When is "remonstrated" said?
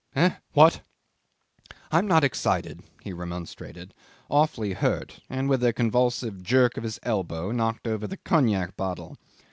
3.13-3.93